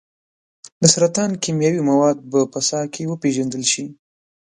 د 0.81 0.83
سرطان 0.93 1.31
کیمیاوي 1.43 1.81
مواد 1.89 2.17
به 2.31 2.39
په 2.53 2.59
ساه 2.69 2.85
کې 2.93 3.09
وپیژندل 3.11 3.63
شي. 3.71 3.85